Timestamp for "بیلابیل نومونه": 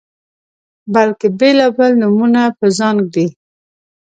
1.39-2.41